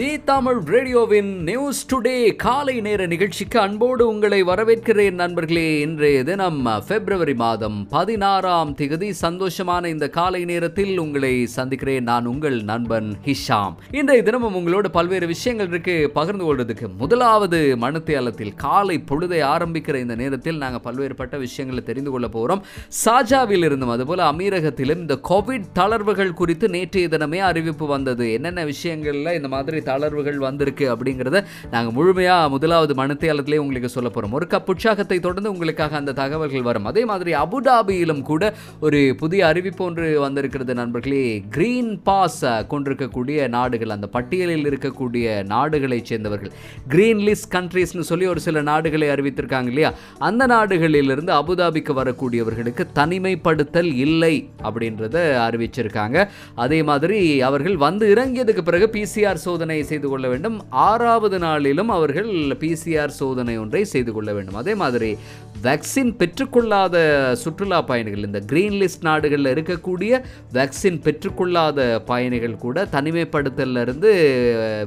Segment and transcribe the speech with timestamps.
[0.00, 5.80] தி தமிழ் ரேடியோவின் news today காலை நேர நிகழ்ச்சிக்கு அன்போடு உங்களை வரவேற்கிறேன் நண்பர்களே.
[5.80, 13.16] இன்றைய தினம் பிப்ரவரி மாதம் பதினாறாம் திகதி சந்தோஷமான இந்த காலை நேரத்தில் உங்களை சந்திக்கிறேன் நான் உங்கள் நண்பன்
[13.24, 13.74] ஹிஷாம்.
[13.90, 16.10] இன்றைய தினமும் உங்களோட பல்வேறு விஷயங்கள் இருக்கு.
[16.14, 22.64] பகிர்ந்து கொள்றதுக்கு முதலாவது மனத்தியாலத்தில் காலை பொழுதை ஆரம்பிக்கிற இந்த நேரத்தில் நாங்கள் பல்வேறுபட்ட விஷயங்களை தெரிந்து கொள்ள போகிறோம்
[23.04, 28.32] சாஜாவில் இருந்தும் அதுபோல அமீரகத்திலும் இந்த கோவிட் தளர்வுகள் குறித்து நேற்றைய தினமே அறிவிப்பு வந்தது.
[28.32, 34.46] என்னென்ன விஷயங்கள்ல இந்த மாதிரி தளர்வுகள் வந்திருக்கு அப்படிங்கிறத நாங்கள் முழுமையாக முதலாவது மனத்தியாளத்திலே உங்களுக்கு சொல்ல போகிறோம் ஒரு
[34.50, 36.84] கப் உற்சாகத்தை தொடர்ந்து உங்களுக்காக அந்த தகவல்கள் வரும்.
[36.84, 41.24] அதே மாதிரி அபுதாபியிலும் கூட ஒரு புதிய அறிவிப்பு ஒன்று வந்திருக்கிறது நண்பர்களே.
[41.50, 46.52] கிரீன் பாஸ் கொண்டிருக்கக்கூடிய நாடுகள் அந்த பட்டியலில் இருக்கக்கூடிய நாடுகளைச் சேர்ந்தவர்கள்.
[46.88, 49.92] கிரீன் லிஸ்ட் கண்ட்ரீஸ்னு சொல்லி ஒரு சில நாடுகளை அறிவித்திருக்காங்க இல்லையா?
[50.18, 56.28] அந்த நாடுகளிலிருந்து அபுதாபிக்கு வரக்கூடியவர்களுக்கு தனிமைப்படுத்தல் இல்லை அப்படின்றத அறிவிச்சிருக்காங்க.
[56.54, 60.70] அதே மாதிரி அவர்கள் வந்து இறங்கியதுக்கு பிறகு பிசிஆர் சோதனை செய்து கொள்ள வேண்டும்.
[60.70, 64.54] ஆறாவது நாளிலும் அவர்கள் பிசிஆர் சோதனை ஒன்றை செய்து கொள்ள வேண்டும்.
[64.54, 65.16] அதே மாதிரி
[65.64, 66.96] வேக்சின் பெற்றுக்கொள்ளாத
[67.40, 70.12] சுற்றுலா பயணிகள் இந்த கிரீன் லிஸ்ட் நாடுகளில் இருக்கக்கூடிய
[70.56, 71.78] வேக்சின் பெற்றுக்கொள்ளாத
[72.10, 74.10] பயணிகள் கூட தனிமைப்படுத்தல்ல இருந்து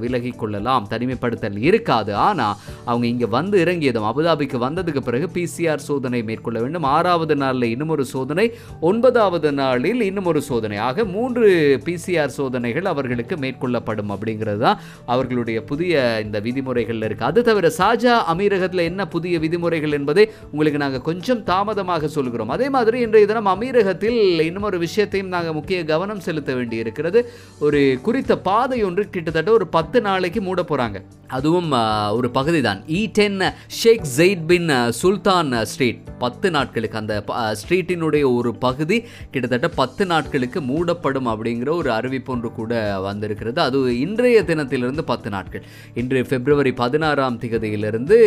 [0.04, 2.12] விலகி கொள்ளலாம் தனிமைப்படுத்தல் இருக்காது.
[2.28, 2.56] ஆனால்
[2.90, 6.88] அவங்க இங்கே வந்து இறங்கியதும் அபுதாபிக்கு வந்ததுக்கு பிறகு பிசிஆர் சோதனை மேற்கொள்ள வேண்டும்.
[6.96, 8.46] ஆறாவது நாளில் இன்னும் ஒரு சோதனை
[8.92, 10.80] ஒன்பதாவது நாளில் இன்னும் ஒரு சோதனை.
[10.88, 11.46] ஆக மூன்று
[11.88, 14.82] பிசிஆர் சோதனைகள் அவர்களுக்கு மேற்கொள்ளப்படும் அப்படிங்கிறது தான்
[15.16, 15.94] அவர்களுடைய புதிய
[16.28, 22.08] இந்த விதிமுறைகள் இருக்குது அது தவிர சாஜா அமீரகத்தில் என்ன புதிய விதிமுறைகள் என்பதை உங்களுக்கு நாங்கள் கொஞ்சம் தாமதமாக
[22.08, 27.22] சொல்கிறோம் அதே மாதிரி இன்றைய தினம் அமீரகத்தில் இன்னும் ஒரு விஷயத்தையும் நாங்கள் முக்கிய கவனம் செலுத்த வேண்டி இருக்கிறது
[27.60, 31.00] ஒரு குறித்த பாதை ஒன்று கிட்டத்தட்ட ஒரு பத்து நாளைக்கு மூட போகிறாங்க
[31.38, 31.72] அதுவும்
[32.18, 33.40] ஒரு பகுதி தான் E e ten
[33.80, 36.02] Sheikh Zayed bin Sultan Street.
[36.24, 37.14] பத்து நாட்களுக்கு அந்த
[37.60, 38.98] ஸ்ட்ரீட்டினுடைய ஒரு பகுதி
[39.32, 42.74] கிட்டத்தட்ட பத்து நாட்களுக்கு மூடப்படும் அப்படிங்கிற ஒரு அறிவிப்பு ஒன்று கூட
[43.08, 43.60] வந்திருக்கிறது.
[43.68, 45.64] அது இன்றைய தினத்திலிருந்து பத்து நாட்கள்.
[46.02, 48.18] இன்று பிப்ரவரி பதினாறாம் திகதியிலிருந்து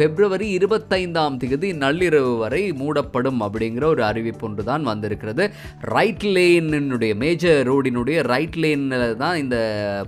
[0.00, 5.46] பிப்ரவரி இருபத்தைந்தாம் திகதி நள்ளிரவு வரை மூடப்படும் அப்படிங்கிற ஒரு அறிவிப்பு ஒன்று தான் வந்திருக்கிறது.
[5.96, 9.56] ரைட் லேனினுடைய மேஜர் ரோடினுடைய ரைட் லேனில் தான் இந்த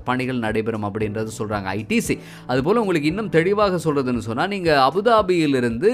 [0.08, 2.16] பணிகள் நடைபெறும் அப்படின்றது சொல்கிறாங்க ஐடிசி
[2.52, 5.90] அதுபோல் உங்களுக்கு இன்னும் தெளிவாக சொல்கிறதுன்னு சொன்னால் நீங்கள் அபுதாபியிலிருந்து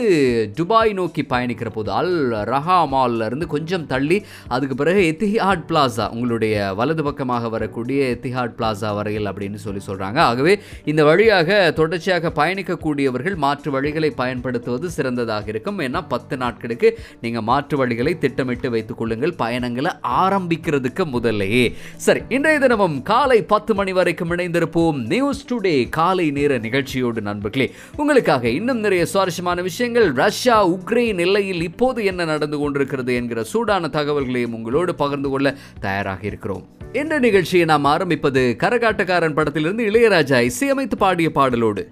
[0.60, 2.16] துபாய் நோக்கி பயணிக்கிற போது அல்
[2.52, 4.18] ரஹா மால்ல இருந்து கொஞ்சம் தள்ளி
[4.54, 10.54] அதுக்கு பிறகு எத்திஹாட் பிளாசா உங்களுடைய வலது பக்கமாக வரக்கூடிய எத்திஹாட் பிளாசா வரையில் அப்படின்னு சொல்லி சொல்கிறாங்க ஆகவே
[10.92, 15.80] இந்த வழியாக தொடர்ச்சியாக பயணிக்கக்கூடியவர்கள் மாற்று வழிகளை பயன்படுத்துவது சிறந்ததாக இருக்கும்.
[15.86, 16.88] ஏன்னா பத்து நாட்களுக்கு
[17.20, 19.34] நீங்கள் மாற்று வழிகளை திட்டமிட்டு வைத்துக் கொள்ளுங்கள்.
[19.42, 19.91] பயணங்களை
[20.22, 21.64] ஆரம்பிக்கிறதுக்கு முதல்லையே.
[22.06, 25.00] சரி இன்றைய தினமும் காலை பத்து மணி வரைக்கும் இணைந்திருப்போம்.
[25.14, 30.12] நியூஸ் டுடே காலை நேர நிகழ்ச்சியோடு நண்பர்களே உங்களுக்காக இன்னும் நிறைய சுவாரஸ்யமான விஷயங்கள்.
[30.12, 36.66] ரஷ்யா உக்ரைன் எல்லையில் இப்போது என்ன நடந்து கொண்டிருக்கிறது என்கிற சூடான தகவல்களையும் உங்களோடு பகிர்ந்து கொள்ள தயாராக இருக்கிறோம்.
[36.92, 41.86] இந்த நிகழ்ச்சியை நாம் ஆரம்பிப்பது கரகாட்டக்காரன் படத்திலிருந்து இளையராஜா இசையமைத்து பாடிய பாடலோடு.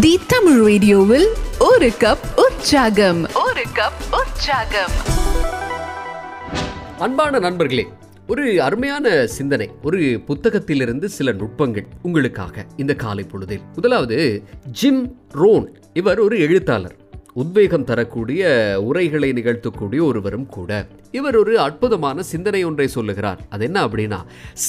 [0.00, 3.22] தி தமிழ் ரேடியோவில் ஒரு கப் உற்சாகம்.
[3.34, 5.14] ஒரு கப் உற்சாகம்.
[6.98, 7.86] அன்பான நண்பர்களே
[8.28, 13.60] ஒரு அருமையான சிந்தனை ஒரு புத்தகத்திலிருந்து சில நுட்பங்கள் உங்களுக்காக இந்த காலை பொழுதில்.
[13.74, 16.96] முதலாவது ஜிம் ரோன் இவர் ஒரு எழுத்தாளர்.
[17.32, 18.42] உத்வேகம் தரக்கூடிய
[18.82, 20.86] உரைகளை நிகழ்த்தக்கூடிய ஒருவரும் கூட.
[21.10, 23.40] இவர் ஒரு அற்புதமான சிந்தனை ஒன்றை சொல்லுகிறார்.
[23.48, 24.18] அது என்ன அப்படின்னா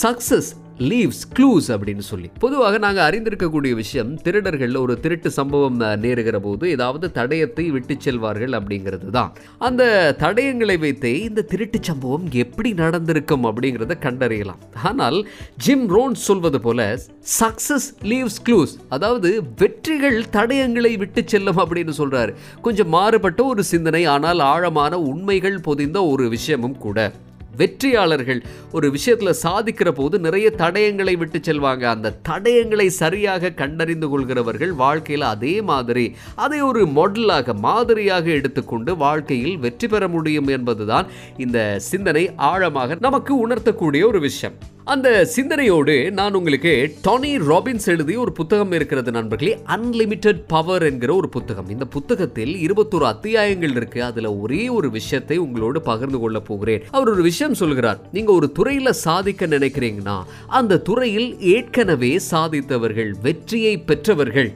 [0.03, 2.27] சக்சஸ் லீவ்ஸ் க்ளூஸ் அப்படின்னு சொல்லி.
[2.43, 9.07] பொதுவாக நாங்கள் அறிந்திருக்கக்கூடிய விஷயம் திருடர்கள் ஒரு திருட்டு சம்பவம் நேருகிற போது ஏதாவது தடயத்தை விட்டு செல்வார்கள் அப்படிங்கிறது
[9.17, 9.31] தான்.
[9.67, 9.83] அந்த
[10.23, 14.61] தடயங்களை வைத்தே இந்த திருட்டு சம்பவம் எப்படி நடந்திருக்கும் அப்படிங்கிறத கண்டறியலாம்.
[14.89, 15.19] ஆனால்
[15.65, 16.89] ஜிம் ரோன் சொல்வது போல
[17.39, 22.33] சக்சஸ் லீவ்ஸ் க்ளூஸ் அதாவது வெற்றிகள் தடயங்களை விட்டு செல்லும் அப்படின்னு சொல்றாரு.
[22.67, 27.11] கொஞ்சம் மாறுபட்ட ஒரு சிந்தனை ஆனால் ஆழமான உண்மைகள் பொதிந்த ஒரு விஷயமும் கூட.
[27.57, 28.41] வெற்றியாளர்கள்
[28.72, 31.84] ஒரு விஷயத்தில் சாதிக்கிற போது நிறைய தடயங்களை விட்டு செல்வாங்க.
[31.95, 39.88] அந்த தடயங்களை சரியாக கண்டறிந்து கொள்கிறவர்கள் வாழ்க்கையில் அதே மாதிரி அதை ஒரு மாடலாக மாதிரியாக எடுத்துக்கொண்டு வாழ்க்கையில் வெற்றி
[39.88, 41.07] பெற முடியும் என்பதுதான்
[41.38, 41.59] இந்த
[41.91, 44.57] சிந்தனை ஆழமாக நமக்கு உணர்த்தக்கூடிய ஒரு விஷயம்.
[44.88, 49.57] அந்த சிந்தனையோடு நான் உங்களுக்கு டானி ராபின்ஸ் எழுதிய ஒரு புத்தகம் இருக்கிறது நண்பர்களே.
[49.68, 51.69] அன்லிமிட்டெட் பவர் என்கிற ஒரு புத்தகம்.
[51.69, 54.04] இந்த புத்தகத்தில் இருபத்தொரு அத்தியாயங்கள் இருக்கு.
[54.04, 56.84] அதுல ஒரே ஒரு விஷயத்தை உங்களோடு பகிர்ந்து கொள்ள போகிறேன்.
[56.92, 58.00] அவர் ஒரு விஷயம் சொல்கிறார்.
[58.12, 64.54] நீங்க ஒரு துறையில சாதிக்க நினைக்கிறீங்கன்னா அந்த துறையில் ஏற்கனவே சாதித்தவர்கள் வெற்றியை பெற்றவர்கள்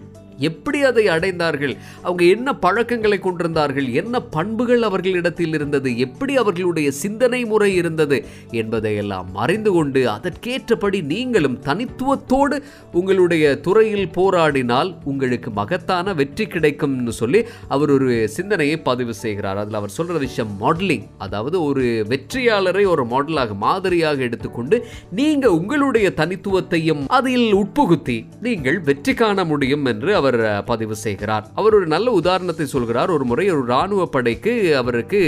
[0.50, 1.74] எப்படி அதை அடைந்தார்கள்?
[2.06, 3.88] அவங்க என்ன பழக்கங்களை கொண்டிருந்தார்கள்?
[4.02, 5.90] என்ன பண்புகள் அவர்களிடத்தில் இருந்தது?
[6.06, 8.20] எப்படி அவர்களுடைய சிந்தனை முறை இருந்தது?
[8.62, 12.58] என்பதையெல்லாம் அறிந்து கொண்டு அதற்கேற்றபடி நீங்களும் தனித்துவத்தோடு
[13.00, 17.42] உங்களுடைய துறையில் போராடினால் உங்களுக்கு மகத்தான வெற்றி கிடைக்கும்னு சொல்லி
[17.76, 19.60] அவர் ஒரு சிந்தனையை பதிவு செய்கிறார்.
[19.64, 24.78] அதில் அவர் சொல்ற விஷயம் மாடலிங் அதாவது ஒரு வெற்றியாளரை ஒரு மாடலாக மாதிரியாக எடுத்துக்கொண்டு
[25.20, 28.18] நீங்க உங்களுடைய தனித்துவத்தையும் அதில் உட்புகுத்தி
[28.48, 31.46] நீங்கள் வெற்றி காண முடியும் என்று அவர் அவர் பதிவு செய்கிறார்.
[31.60, 33.10] அவர் ஒரு நல்ல உதாரணத்தை சொல்கிறார்.
[33.16, 35.20] ஒரு முறை ஒரு ராணுவ படைக்கு அவருக்கு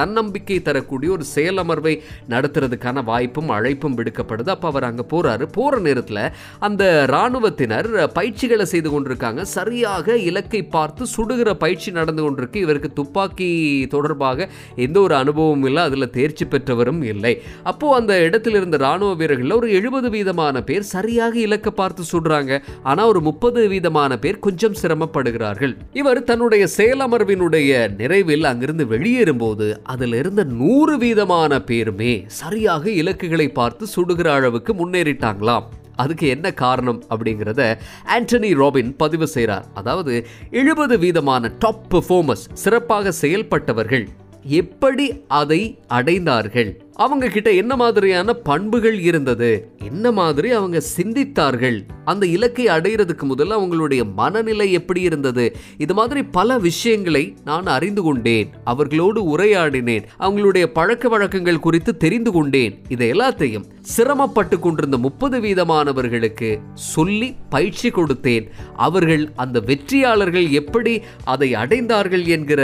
[0.00, 1.94] தன்னம்பிக்கை தரக்கூடிய ஒரு செயலமர்வை
[2.32, 4.50] நடத்துறதுக்கான வாய்ப்பும் அழைப்பும் விடுக்கப்படுது.
[4.54, 5.46] அப்போ அவர் அங்கே போறாரு.
[5.58, 6.22] போற நேரத்தில்
[6.68, 7.88] அந்த ராணுவத்தினர்
[8.18, 9.42] பயிற்சிகளை செய்து கொண்டிருக்காங்க.
[9.56, 12.58] சரியாக இலக்கை பார்த்து சுடுகிற பயிற்சி நடந்து கொண்டிருக்கு.
[12.66, 13.50] இவருக்கு துப்பாக்கி
[13.94, 14.48] தொடர்பாக
[14.86, 15.82] எந்த ஒரு அனுபவமும் இல்லை.
[15.88, 17.34] அதில் தேர்ச்சி பெற்றவரும் இல்லை.
[17.72, 22.52] அப்போ அந்த இடத்தில் இருந்த ராணுவ வீரர்களில் ஒரு எழுபது வீதமான பேர் சரியாக இலக்கை பார்த்து சுடுறாங்க.
[22.90, 25.76] ஆனால் ஒரு முப்பது வீதமான பேர் கொஞ்சம் சிரமப்படுகிறார்கள்.
[25.92, 34.26] இவர் தன்னுடைய செயலமர்வினுடைய நிறைவில் அங்கிருந்து வெளியேறும்போது அதில் இருந்த நூறு வீதமான பேருமே சரியாக இலக்குகளை பார்த்து சுடுகிற
[34.26, 35.62] அளவுக்கு முன்னேறிட்டாங்களாம்.
[35.96, 37.76] அதுக்கு என்ன காரணம் அப்படிங்கிறத
[38.18, 39.66] ஆண்டனி ராபின் பதிவு செய்கிறார்.
[39.74, 44.08] அதாவது எழுபது வீதமான டாப் பெர்ஃபார்மர்ஸ் சிறப்பாக செயல்பட்டவர்கள்
[44.42, 46.83] எப்படி அதை அடைந்தார்கள்?
[46.96, 49.68] அவங்க கிட்ட என்ன மாதிரியான பண்புகள் இருந்தது?
[49.84, 51.80] என்ன மாதிரி அவங்க சிந்தித்தார்கள்?
[52.04, 55.56] அந்த இலக்கை அடையிறதுக்கு முதல்ல அவங்களுடைய மனநிலை எப்படி இருந்தது?
[55.78, 58.50] இது மாதிரி பல விஷயங்களை நான் அறிந்து கொண்டேன்.
[58.64, 60.02] அவர்களோடு உரையாடினேன்.
[60.20, 62.82] அவங்களுடைய பழக்க வழக்கங்கள் குறித்து தெரிந்து கொண்டேன்.
[62.88, 68.48] இதை எல்லாத்தையும் சிரமப்பட்டு கொண்டிருந்த முப்பது வீதமானவர்களுக்கு சொல்லி பயிற்சி கொடுத்தேன்.
[68.76, 72.62] அவர்கள் அந்த வெற்றியாளர்கள் எப்படி அதை அடைந்தார்கள் என்கிற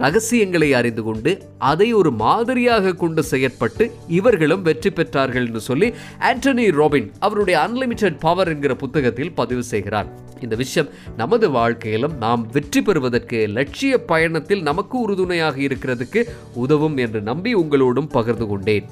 [0.00, 3.22] ரகசியங்களை அறிந்து கொண்டு அதை ஒரு மாதிரியாக கொண்டு
[3.66, 5.88] செயற்பட்டு இவர்களும் வெற்றி பெற்றார்கள் என்று சொல்லி
[6.20, 10.08] ஆண்டனி ராபின் அவருடைய அன்லிமிட்டெட் பவர் என்கிற புத்தகத்தில் பதிவு செய்கிறார்.
[10.40, 16.22] இந்த விஷயம் நமது வாழ்க்கையிலும் நாம் வெற்றி பெறுவதற்கு லட்சிய பயணத்தில் நமக்கு உறுதுணையாக இருக்கிறதுக்கு
[16.54, 18.86] உதவும் என்று நம்பி உங்களோடும் பகிர்ந்து கொண்டேன்.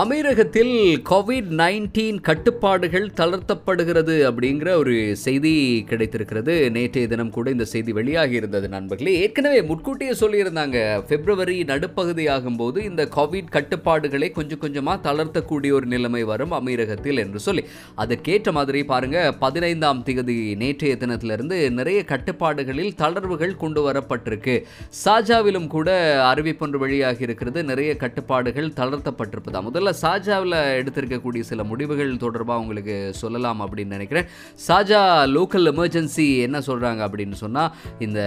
[0.00, 0.74] அமீரகத்தில்
[1.10, 6.70] கோவிட் நைன்டீன் கட்டுப்பாடுகள் தளர்த்தப்படுகிறது அப்படிங்கிற ஒரு செய்தி கிடைத்திருக்கிறது.
[6.70, 9.20] நேற்றைய தினம் கூட இந்த செய்தி வெளியாகி இருந்தது நண்பர்களே.
[9.20, 16.52] ஏற்கனவே முன்கூட்டியே சொல்லியிருந்தாங்க பிப்ரவரி நடுப்பகுதி ஆகும்போது இந்த கோவிட் கட்டுப்பாடுகளை கொஞ்சம் கொஞ்சமாக தளர்த்தக்கூடிய ஒரு நிலைமை வரும்
[16.52, 17.64] அமீரகத்தில் என்று சொல்லி.
[17.94, 24.64] அதற்கேற்ற மாதிரி பாருங்க பதினைந்தாம் திகதி நேற்றைய தினத்திலிருந்து நிறைய கட்டுப்பாடுகளில் தளர்வுகள் கொண்டு வரப்பட்டிருக்கு.
[25.04, 25.90] சாஜாவிலும் கூட
[26.34, 27.64] அறிவிப்பொன்று வெளியாகி இருக்கிறது.
[27.64, 29.66] நிறைய கட்டுப்பாடுகள் தளர்த்தப்பட்டிருப்பதா?
[29.68, 34.28] முதல்ல சாஜாவில் எடுத்திருக்கக்கூடிய சில முடிவுகள் தொடர்பாக உங்களுக்கு சொல்லலாம் அப்படின்னு நினைக்கிறேன்.
[34.68, 35.00] சாஜா
[35.36, 37.72] லோக்கல் எமர்ஜென்சி என்ன சொல்கிறாங்க அப்படின்னு சொன்னால்
[38.06, 38.20] இந்த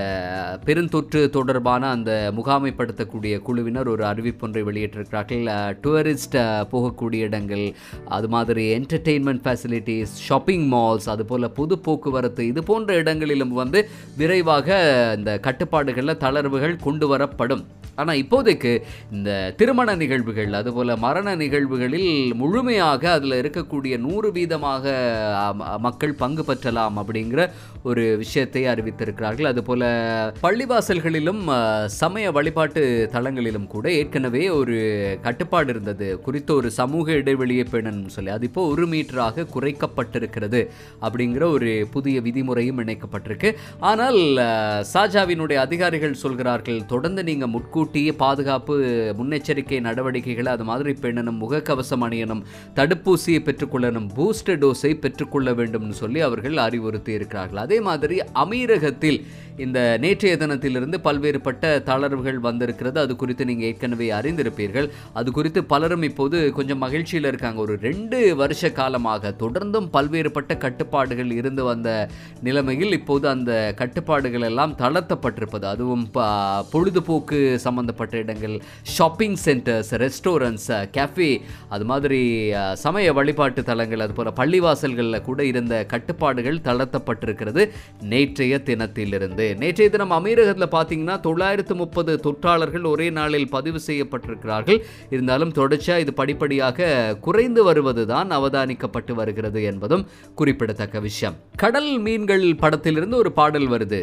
[0.66, 5.46] பெருந்தொற்று தொடர்பான அந்த முகாமைப்படுத்தக்கூடிய குழுவினர் ஒரு அறிவிப்பொன்றை வெளியிட்டிருக்கிறார்கள்.
[5.84, 6.40] டூரிஸ்ட்
[6.74, 7.66] போகக்கூடிய இடங்கள்
[8.18, 13.82] அது மாதிரி என்டர்டெயின்மெண்ட் ஃபெசிலிட்டிஸ் ஷாப்பிங் மால்ஸ் அதுபோல் பொது போக்குவரத்து இது போன்ற இடங்களிலும் வந்து
[14.18, 14.80] விரைவாக
[15.18, 17.64] இந்த கட்டுப்பாடுகளில் தளர்வுகள் கொண்டு வரப்படும்.
[17.96, 18.72] ஆனால் இப்போதைக்கு
[19.16, 22.12] இந்த திருமண நிகழ்வுகள் அதுபோல் மரண நிகழ்வுகளில்
[22.42, 24.84] முழுமையாக அதில் இருக்கக்கூடிய நூறு வீதமாக
[25.86, 27.42] மக்கள் பங்கு பெற்றலாம் அப்படிங்கிற
[27.90, 29.48] ஒரு விஷயத்தை அறிவித்திருக்கிறார்கள்.
[29.52, 29.84] அதுபோல்
[30.44, 31.42] பள்ளிவாசல்களிலும்
[32.02, 32.82] சமய வழிபாட்டு
[33.16, 34.78] தலங்களிலும் கூட ஏற்கனவே ஒரு
[35.26, 36.08] கட்டுப்பாடு இருந்தது.
[36.28, 38.32] குறித்த ஒரு சமூக இடைவெளியை பேணணும் சொல்லி.
[38.36, 40.62] அது இப்போ ஒரு மீட்டராக குறைக்கப்பட்டிருக்கிறது
[41.08, 43.52] அப்படிங்கிற ஒரு புதிய விதிமுறையும் இணைக்கப்பட்டிருக்கு.
[43.92, 44.22] ஆனால்
[44.94, 48.78] சாஜாவினுடைய அதிகாரிகள் சொல்கிறார்கள் தொடர்ந்து நீங்கள் முன்கூட்டியே பாதுகாப்பு
[49.22, 52.44] முன்னெச்சரிக்கை நடவடிக்கைகளை அது மாதிரி பெண்ணணும் முகக்கவசம் அணியணும்
[52.80, 59.22] தடுப்பூசியை பெற்றுக்கொள்ளணும் பூஸ்டர் டோஸை பெற்றுக்கொள்ள வேண்டும்னு சொல்லி அவர்கள் அறிவுறுத்தி இருக்கிறார்கள் அதே மாதிரி அமீரகத்தில்
[59.64, 62.98] இந்த நேற்றைய தினத்திலிருந்து பல்வேறுபட்ட தளர்வுகள் வந்திருக்கிறது.
[63.04, 64.88] அது குறித்து நீங்கள் ஏற்கனவே அறிந்திருப்பீர்கள்.
[65.20, 67.60] அது குறித்து பலரும் இப்போது கொஞ்சம் மகிழ்ச்சியில் இருக்காங்க.
[67.66, 71.90] ஒரு ரெண்டு வருஷ காலமாக தொடர்ந்தும் பல்வேறுபட்ட கட்டுப்பாடுகள் இருந்து வந்த
[72.48, 75.68] நிலைமையில் இப்போது அந்த கட்டுப்பாடுகள் எல்லாம் தளர்த்தப்பட்டிருப்பது.
[75.74, 76.06] அதுவும்
[76.74, 78.56] பொழுதுபோக்கு சம்பந்தப்பட்ட இடங்கள்
[78.96, 81.21] ஷாப்பிங் சென்டர்ஸ் ரெஸ்டாரண்ட்ஸ் கேஃபே
[81.76, 82.20] அது மாதிரி
[82.84, 87.64] சமய வழிபாட்டு தலங்கள் அதுபோல் பள்ளிவாசல்களில் கூட இருந்த கட்டுப்பாடுகள் தளர்த்தப்பட்டிருக்கிறது
[88.14, 89.48] நேற்றைய தினத்திலிருந்து.
[89.64, 94.82] நேற்றைய தினம் அமீரகத்தில் பார்த்தீங்கன்னா தொள்ளாயிரத்து முப்பது தொற்றாளர்கள் ஒரே நாளில் பதிவு செய்யப்பட்டிருக்கிறார்கள்.
[95.10, 96.90] இருந்தாலும் தொடர்ச்சியாக இது படிப்படியாக
[97.22, 101.38] குறைந்து வருவதுதான் அவதானிக்கப்பட்டு வருகிறது என்பதும் குறிப்பிடத்தக்க விஷயம்.
[101.66, 104.02] கடல் மீன்கள் படத்திலிருந்து ஒரு பாடல் வருது.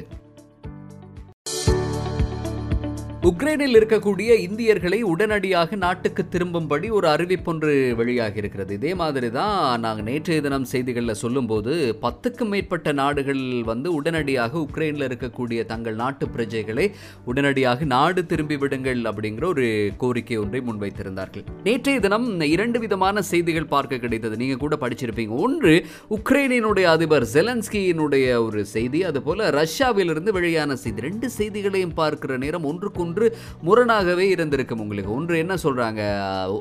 [3.27, 10.41] உக்ரைனில் இருக்கக்கூடிய இந்தியர்களை உடனடியாக நாட்டுக்கு திரும்பும்படி ஒரு அறிவிப்பொன்று வெளியாகி இருக்கிறது இதே மாதிரி தான் நாங்கள் நேற்றைய
[10.41, 11.73] தினம் செய்திகளில் சொல்லும்போது
[12.03, 16.91] பத்துக்கும் மேற்பட்ட நாடுகள் வந்து உடனடியாக உக்ரைனில் இருக்கக்கூடிய தங்கள் நாட்டு பிரஜைகளை
[17.25, 21.45] உடனடியாக நாடு திரும்பி விடுங்கள் அப்படிங்கிற ஒரு கோரிக்கை ஒன்றை முன்வைத்திருந்தார்கள்.
[21.65, 24.37] நேற்றைய தினம் இரண்டு விதமான செய்திகள் பார்க்க கிடைத்தது.
[24.37, 25.29] நீங்க கூட படிச்சிருப்பீங்க.
[25.29, 29.05] ஒன்று உக்ரைனினுடைய அதிபர் ஜெலன்ஸ்கியினுடைய ஒரு செய்தி.
[29.05, 31.01] அதுபோல ரஷ்யாவிலிருந்து வெளியான செய்தி.
[31.01, 33.27] ரெண்டு செய்திகளையும் பார்க்கிற நேரம் ஒன்றுக்கு ஒன்று
[33.63, 35.15] முரணாகவே இருந்திருக்கும் உங்களுக்கு.
[35.15, 36.03] ஒன்று என்ன சொல்றாங்க?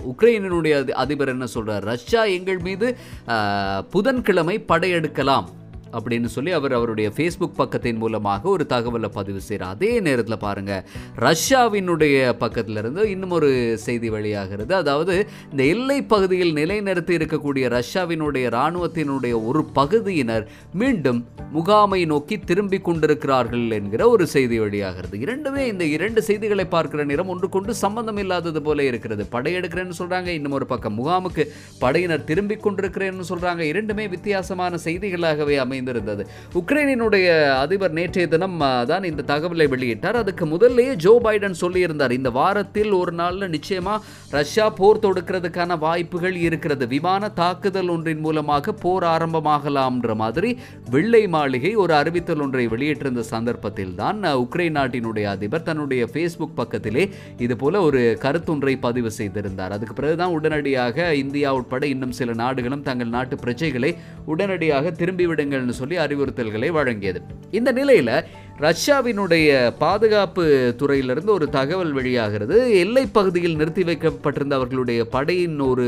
[0.09, 2.87] உக்ரைனினுடைய அதிபர் என்ன சொல்கிறார் ரஷ்யா எங்கள் மீது
[3.27, 5.47] ஆஹ், புதன்கிழமை படையெடுக்கலாம்.
[5.93, 10.83] அப்படின்னு சொல்லி அவர் அவருடைய ஃபேஸ்புக் பக்கத்தின் மூலமாக ஒரு தகவலை பதிவு செய்கிறார் அதே நேரத்தில் பாருங்கள்
[11.19, 14.75] ரஷ்யாவினுடைய பக்கத்திலிருந்து இன்னும் ஒரு செய்தி வெளியாகிறது.
[14.75, 21.19] அதாவது இந்த எல்லை பகுதியில் நிலைநிறுத்தி இருக்கக்கூடிய ரஷ்யாவினுடைய இராணுவத்தினுடைய ஒரு பகுதியினர் மீண்டும்
[21.51, 25.19] முகாமை நோக்கி திரும்பி கொண்டிருக்கிறார்கள் என்கிற ஒரு செய்தி வெளியாகிறது.
[25.19, 29.23] இரண்டுமே இந்த இரண்டு செய்திகளை பார்க்கிற நேரம் ஒன்றுக்கொண்டு சம்பந்தம் இல்லாதது போல இருக்கிறது.
[29.35, 31.45] படையெடுக்கிறேன்னு சொல்கிறாங்க இன்னும் ஒரு பக்கம் முகாமுக்கு
[31.79, 36.23] படையினர் திரும்பி கொண்டிருக்கிறேன்னு சொல்கிறாங்க இரண்டுமே வித்தியாசமான செய்திகளாகவே அமை அமைந்திருந்தது.
[36.59, 37.27] உக்ரைனினுடைய
[37.63, 38.57] அதிபர் நேற்றைய தினம்
[38.91, 40.19] தான் இந்த தகவலை வெளியிட்டார்.
[40.23, 43.95] அதுக்கு முதல்லயே ஜோ பைடன் சொல்லியிருந்தார் இந்த வாரத்தில் ஒரு நாளில் நிச்சயமா
[44.37, 46.85] ரஷ்யா போர் தொடுக்கிறதுக்கான வாய்ப்புகள் இருக்கிறது.
[46.93, 50.49] விமான தாக்குதல் ஒன்றின் மூலமாக போர் ஆரம்பமாகலாம்ன்ற மாதிரி
[50.95, 57.03] வெள்ளை மாளிகை ஒரு அறிவித்தல் ஒன்றை வெளியிட்டிருந்த சந்தர்ப்பத்தில் தான் உக்ரைன் நாட்டினுடைய அதிபர் தன்னுடைய ஃபேஸ்புக் பக்கத்திலே
[57.45, 59.75] இது போல ஒரு கருத்தொன்றை பதிவு செய்திருந்தார்.
[59.75, 63.91] அதுக்கு பிறகுதான் உடனடியாக இந்தியா உட்பட இன்னும் சில நாடுகளும் தங்கள் நாட்டு பிரஜைகளை
[64.33, 67.21] உடனடியாக திரும்பிவிடுங்கள் சொல்லி அறிவுறுத்தல்களை வழங்கியது.
[67.51, 68.25] இந்த நிலையில
[68.65, 69.47] ரஷ்யாவினுடைய
[69.81, 70.43] பாதுகாப்பு
[70.77, 72.55] துறையிலிருந்து ஒரு தகவல் வெளியாகிறது.
[72.83, 75.85] எல்லை பகுதியில் நிறுத்தி வைக்கப்பட்டிருந்த அவர்களுடைய படையின் ஒரு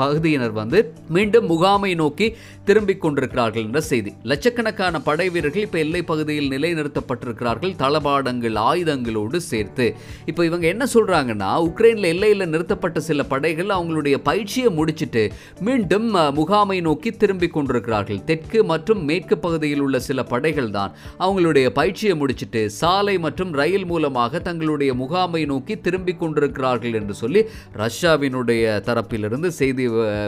[0.00, 0.80] பகுதியினர் வந்து
[1.16, 2.26] மீண்டும் முகாமை நோக்கி
[2.68, 4.12] திரும்பிக் கொண்டிருக்கிறார்கள் என்ற செய்தி.
[4.32, 7.72] லட்சக்கணக்கான படை வீரர்கள் இப்போ எல்லை பகுதியில் நிலைநிறுத்தப்பட்டிருக்கிறார்கள்.
[7.82, 9.88] தளபாடங்கள் ஆயுதங்களோடு சேர்த்து.
[10.32, 15.24] இப்போ இவங்க என்ன சொல்கிறாங்கன்னா உக்ரைனில் எல்லையில் நிறுத்தப்பட்ட சில படைகள் அவங்களுடைய பயிற்சியை முடிச்சிட்டு
[15.70, 16.08] மீண்டும்
[16.40, 18.22] முகாமை நோக்கி திரும்பிக் கொண்டிருக்கிறார்கள்.
[18.30, 23.86] தெற்கு மற்றும் மேற்கு பகுதியில் உள்ள சில படைகள் தான் அவங்களுடைய பயிற்சி பயிற்சியை முடிச்சிட்டு சாலை மற்றும் ரயில்
[23.90, 27.40] மூலமாக தங்களுடைய முகாமை நோக்கி திரும்பிக் கொண்டிருக்கிறார்கள் என்று சொல்லி
[27.82, 29.84] ரஷ்யாவினுடைய தரப்பிலிருந்து செய்தி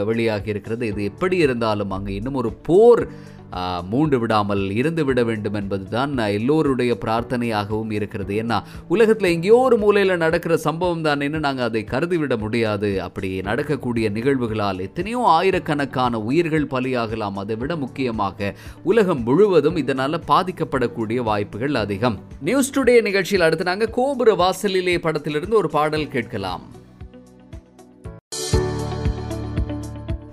[0.09, 0.83] வெளியாகி இருக்கிறது.
[0.91, 3.03] இது எப்படி இருந்தாலும் அங்கு இன்னும் ஒரு போர்
[3.91, 8.33] மூண்டு விடாமல் இருந்து விட வேண்டும் என்பதுதான் எல்லோருடைய பிரார்த்தனையாகவும் இருக்கிறது.
[8.43, 13.01] ஏன்னா உலகத்தில் எங்கேயோ ஒரு மூலையில் நடக்கிற சம்பவம் தானேன்னு நாங்கள் அதை கருதிவிட முடியாது.
[13.01, 17.39] அப்படி நடக்கக்கூடிய நிகழ்வுகளால் எத்தனையோ ஆயிரக்கணக்கான உயிர்கள் பலியாகலாம்.
[17.43, 18.53] அதை விட முக்கியமாக
[18.83, 22.19] உலகம் முழுவதும் இதனால் பாதிக்கப்படக்கூடிய வாய்ப்புகள் அதிகம்.
[22.41, 26.78] நியூஸ் டுடே நிகழ்ச்சியில் அடுத்து நாங்கள் கோபுர வாசலிலே படத்திலிருந்து ஒரு பாடல் கேட்கலாம்.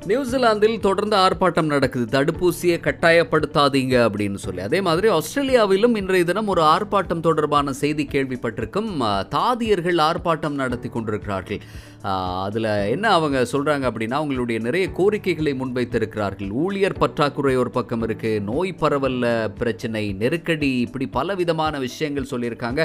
[0.06, 2.06] நியூசிலாந்தில் தொடர்ந்து ஆர்ப்பாட்டம் நடக்குது.
[2.18, 4.60] தடுப்பூசியை கட்டாயப்படுத்தாதீங்க அப்படின்னு சொல்லி.
[4.60, 8.90] அதே மாதிரி ஆஸ்திரேலியாவிலும் இன்றைய தினம் ஒரு ஆர்ப்பாட்டம் தொடர்பான செய்தி கேள்விப்பட்டிருக்கும்.
[9.28, 11.60] தாதியர்கள் ஆர்ப்பாட்டம் நடத்தி கொண்டிருக்கிறார்கள்.
[12.02, 16.50] அதில் என்ன அவங்க சொல்றாங்க அப்படின்னா அவங்களுடைய நிறைய கோரிக்கைகளை முன்வைத்திருக்கிறார்கள்.
[16.64, 19.24] ஊழியர் பற்றாக்குறை ஒரு பக்கம் இருக்குது நோய் பரவல்ல
[19.60, 22.82] பிரச்சனை நெருக்கடி இப்படி பல விதமான விஷயங்கள் சொல்லியிருக்காங்க.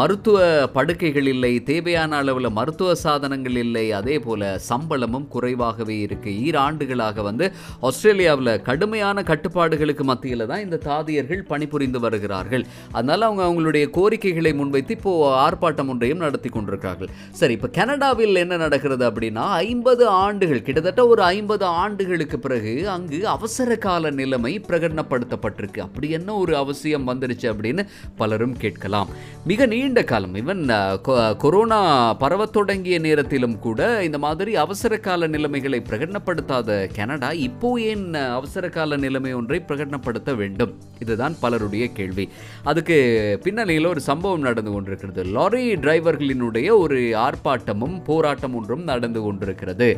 [0.00, 0.38] மருத்துவ
[0.76, 7.48] படுக்கைகள் இல்லை தேவையான அளவில் மருத்துவ சாதனங்கள் இல்லை அதே போல சம்பளமும் குறைவாகவே இருக்குது ஈராண்டுகளாக வந்து
[7.90, 12.64] ஆஸ்திரேலியாவில் கடுமையான கட்டுப்பாடுகளுக்கு மத்தியில் தான் இந்த தாதியர்கள் பணிபுரிந்து வருகிறார்கள்.
[12.92, 15.12] அதனால் அவங்க அவங்களுடைய கோரிக்கைகளை முன்வைத்து இப்போ
[15.46, 21.64] ஆர்ப்பாட்டம் ஒன்றையும் நடத்தி கொண்டிருக்கிறார்கள் சரி இப்போ கனடாவில் என்ன நடக்கிறது அப்படின்னா ஐம்பது ஆண்டுகள் கிட்டத்தட்ட ஒரு ஐம்பது
[21.64, 25.78] ஆண்டுகளுக்கு பிறகு அங்கு அவசர கால நிலைமை பிரகடனப்படுத்தப்பட்டிருக்கு.
[25.78, 29.08] அப்படி என்ன ஒரு அவசியம் வந்துருச்சு அப்படின்னு பலரும் கேட்கலாம்.
[29.44, 36.94] மிக நீண்ட காலம் ஈவன் கொரோனா பரவ தொடங்கிய நேரத்திலும் கூட இந்த மாதிரி அவசர கால நிலைமைகளை பிரகடனப்படுத்தாத
[36.94, 40.74] கனடா இப்போ ஏன் அவசர கால நிலைமை ஒன்றை பிரகடனப்படுத்த வேண்டும்?
[40.98, 42.28] இதுதான் பலருடைய கேள்வி.
[42.64, 42.98] அதுக்கு
[43.42, 45.24] பின்னணியில் ஒரு சம்பவம் நடந்து கொண்டிருக்கிறது.
[45.24, 49.88] லாரி டிரைவர்களினுடைய ஒரு ஆர்ப்பாட்டமும் போராட்டம் ஒன்றும் நடந்து கொண்டிருக்கிறது.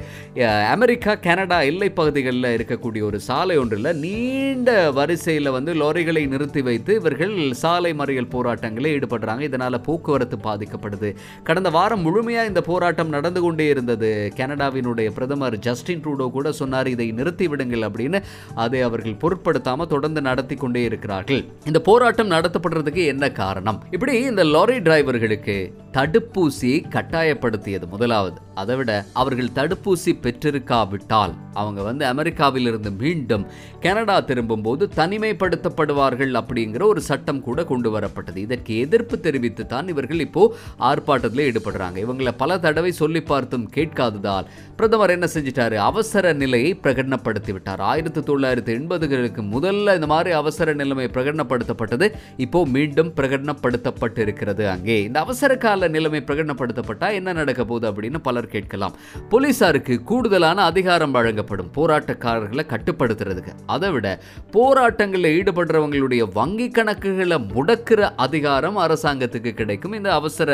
[0.75, 7.37] அமெரிக்கா கனடா எல்லை பகுதிகளில் இருக்கக்கூடிய ஒரு சாலை ஒன்றில் நீண்ட வரிசையில் வந்து லாரிகளை நிறுத்தி வைத்து இவர்கள்
[7.53, 9.43] சாலை மறியல் போராட்டங்களில் ஈடுபடுறாங்க.
[9.49, 11.11] இதனால போக்குவரத்து பாதிக்கப்படுது.
[11.43, 14.33] கடந்த வாரம் முழுமையாக இந்த போராட்டம் நடந்து கொண்டே இருந்தது.
[14.37, 18.23] கனடாவினுடைய பிரதமர் ஜஸ்டின் ட்ரூடோ கூட சொன்னார் இதை நிறுத்தி விடுங்கள் அப்படின்னு
[18.55, 21.45] அதை அவர்கள் பொருட்படுத்தாம தொடர்ந்து நடத்தி கொண்டே இருக்கிறார்கள்.
[21.67, 23.83] இந்த போராட்டம் நடத்தப்படுறதுக்கு என்ன காரணம்?
[23.91, 25.57] இப்படி இந்த லாரி டிரைவர்களுக்கு
[25.93, 28.32] தடுப்பூசியை கட்டாயப்படுத்தியது முதலாவது.
[28.55, 33.47] அதை விட அவர்கள் தடுப்பூசி பெற்றிருக்காவிட்டால் அவங்க வந்து அமெரிக்காவிலிருந்து மீண்டும்
[33.81, 38.37] கனடா திரும்பும்போது தனிமைப்படுத்தப்படுவார்கள் அப்படிங்கிற ஒரு சட்டம் கூட கொண்டு வரப்பட்டது.
[38.37, 41.99] இதற்கு எதிர்ப்பு தெரிவித்து தான் இவர்கள் இப்போ ஆர்ப்பாட்டத்தில் ஈடுபடுறாங்க.
[42.05, 44.49] இவங்களை பல தடவை சொல்லி பார்த்தும் கேட்காததால்
[44.83, 45.75] பிரதமர் என்ன செஞ்சிட்டாரு?
[45.75, 53.13] அவசர நிலையை பிரகடனப்படுத்தி விட்டார் ஆயிரத்தி தொள்ளாயிரத்தி எண்பதுகளுக்கு முதல்ல இந்த மாதிரி அவசர நிலைமை பிரகடனப்படுத்தப்பட்டது இப்போ மீண்டும்
[53.17, 55.03] பிரகடனப்படுத்தப்பட்டிருக்கிறது அங்கே.
[55.03, 58.97] இந்த அவசர கால நிலைமை பிரகடனப்படுத்தப்பட்டா என்ன நடக்க போகுது அப்படின்னு பலர் கேட்கலாம்.
[59.29, 63.55] போலீசாருக்கு கூடுதலான அதிகாரம் வழங்கப்படும் போராட்டக்காரர்களை கட்டுப்படுத்துறதுக்கு.
[63.67, 64.19] அதை விட
[64.53, 69.93] போராட்டங்களில் ஈடுபடுறவங்களுடைய வங்கி கணக்குகளை முடக்கிற அதிகாரம் அரசாங்கத்துக்கு கிடைக்கும்.
[69.93, 70.51] இந்த அவசர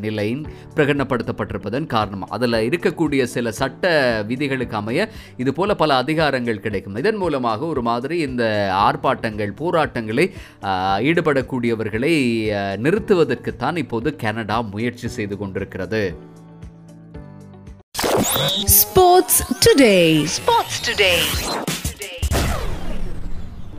[0.00, 2.28] நிலையின் பிரகடனப்படுத்தப்பட்டிருப்பதன் காரணம்.
[2.30, 3.86] அதில் இருக்கக்கூடிய சில சில சட்ட
[4.28, 5.00] விதிகளுக்கு அமைய
[5.36, 8.44] இது போல பல அதிகாரங்கள் கிடைக்கும் இதன் மூலமாக ஒரு மாதிரி இந்த
[8.80, 10.26] ஆர்ப்பாட்டங்கள் போராட்டங்களை
[11.08, 12.12] ஈடுபடக்கூடியவர்களை
[12.80, 16.02] நிறுத்துவதற்குத்தான் இப்போது கனடா முயற்சி செய்து கொண்டிருக்கிறது
[18.72, 20.04] Sports today.
[20.28, 21.18] Sports today.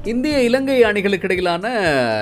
[0.09, 1.65] இந்திய இலங்கை அணிகளுக்கு இடையிலான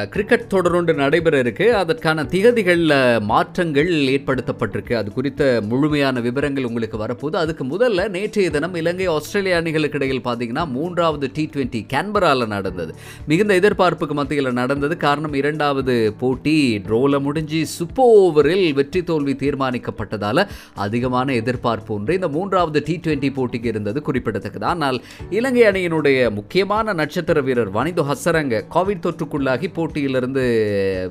[0.10, 1.76] கிரிக்கெட் தொடர் ஒன்று நடைபெற இருக்கு.
[1.76, 4.94] அதற்கான திகதிகளில் மாற்றங்கள் ஏற்படுத்தப்பட்டிருக்கு.
[4.94, 7.38] அது குறித்த முழுமையான விவரங்கள் உங்களுக்கு வரப்போகுது.
[7.44, 12.96] அதுக்கு முதல்ல நேற்றைய தினம் இலங்கை ஆஸ்திரேலிய அணிகளுக்கு இடையில் பார்த்தீங்கன்னா மூன்றாவது டி டுவெண்ட்டி கேன்பராவில் நடந்தது.
[13.28, 14.98] மிகுந்த எதிர்பார்ப்புக்கு மத்தியில் நடந்தது.
[14.98, 16.58] காரணம் இரண்டாவது போட்டி
[16.90, 20.44] ட்ரோல முடிஞ்சு சுப்போ ஓவரில் வெற்றி தோல்வி தீர்மானிக்கப்பட்டதால்
[20.76, 22.20] அதிகமான எதிர்பார்ப்பு ஒன்று.
[22.20, 24.66] இந்த மூன்றாவது டி டுவெண்ட்டி போட்டிக்கு இருந்தது குறிப்பிடத்தக்கது.
[24.66, 30.44] ஆனால் இலங்கை அணியினுடைய முக்கியமான நட்சத்திர வீரர் வனிது ஹசரங்க கோவிட் தொற்றுக்குள்ளாகி போட்டியிலிருந்து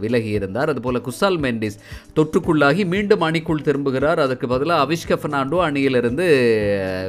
[0.01, 0.69] விலகி இருந்தார்.
[0.69, 1.79] அதுபோல குசால் மெண்டிஸ்
[2.17, 4.21] தொற்றுக்குள்ளாகி மீண்டும் அணிக்குள் திரும்புகிறார்.
[4.27, 6.27] அதற்கு பதிலாக அவிஷ்க பெர்னாண்டோ அணியிலிருந்து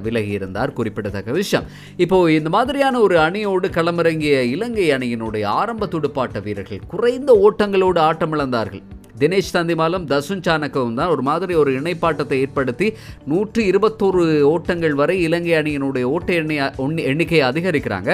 [0.04, 0.74] விலகி இருந்தார்.
[0.74, 1.68] குறிப்பிடத்தக்க விஷயம்.
[1.98, 8.84] இப்போ இந்த மாதிரியான ஒரு அணியோடு களமிறங்கிய இலங்கை அணியினுடைய ஆரம்ப துடுப்பாட்ட வீரர்கள் குறைந்த ஓட்டங்களோடு ஆட்டமிழந்தார்கள்.
[9.22, 12.88] தினேஷ் தந்திமாலும் தசுன் சாணக்கவும் தான் ஒரு மாதிரி ஒரு இணைப்பாட்டத்தை ஏற்படுத்தி
[13.32, 14.24] நூற்றி இருபத்தோரு
[14.54, 16.62] ஓட்டங்கள் வரை இலங்கை அணியினுடைய ஓட்ட எண்ணெய்
[17.12, 18.10] எண்ணிக்கையை அதிகரிக்கிறாங்க.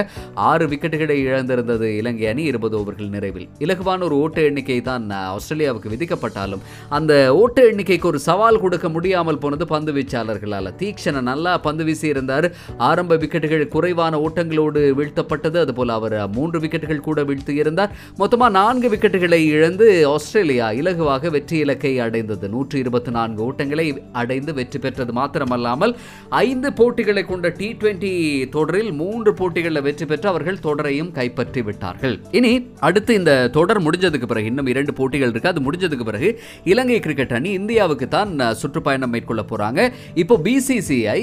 [0.49, 3.47] ஆறு விக்கெட்டுகளை இழந்திருந்தது இலங்கை அணி இருபது ஓவர்கள் நிறைவில்.
[3.65, 6.63] இலகுவான ஒரு ஓட்ட எண்ணிக்கை தான் ஆஸ்திரேலியாவுக்கு விதிக்கப்பட்டாலும்.
[6.97, 10.71] அந்த ஓட்ட எண்ணிக்கைக்கு ஒரு சவால் கொடுக்க முடியாமல் போனது பந்து வீச்சாளர்களால்.
[10.81, 12.47] தீக்ஷண நல்லா பந்து வீசியிருந்தார்
[12.89, 15.59] ஆரம்ப விக்கெட்டுகள் குறைவான ஓட்டங்களோடு வீழ்த்தப்பட்டது.
[15.65, 17.93] அதுபோல் அவர் மூன்று விக்கெட்டுகள் கூட வீழ்த்தியிருந்தார்
[18.23, 22.45] மொத்தமாக நான்கு விக்கெட்டுகளை இழந்து ஆஸ்திரேலியா இலகுவாக வெற்றி இலக்கை அடைந்தது.
[22.53, 23.85] நூற்றி இருபத்தி நான்கு ஓட்டங்களை
[24.19, 25.93] அடைந்து வெற்றி பெற்றது மாத்திரமல்லாமல்
[26.41, 28.11] ஐந்து போட்டிகளை கொண்ட டி டுவெண்டி
[28.55, 32.15] தொடரில் மூன்று போட்டிகளில் வெற்றி பெற்று அவர்கள் தொடரையும் கைப்பற்றி விட்டார்கள்.
[32.39, 32.51] இனி
[32.89, 35.51] அடுத்து இந்த தொடர் முடிஞ்சதுக்கு பிறகு இன்னும் இரண்டு போட்டிகள் இருக்கு.
[35.53, 36.29] அது முடிஞ்சதுக்கு பிறகு
[36.73, 39.89] இலங்கை கிரிக்கெட் அணி இந்தியாவுக்கு தான் சுற்றுப்பயணம் மேற்கொள்ள போறாங்க.
[40.23, 41.19] இப்போ பிசிசிஐ